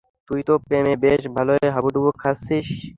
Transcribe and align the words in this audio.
তুই 0.29 0.41
তো 0.47 0.53
প্রেমে 0.65 0.93
বেশ 1.03 1.21
ভালোই 1.35 1.65
হাবুডুবু 1.75 2.09
খাচ্ছিস! 2.21 2.67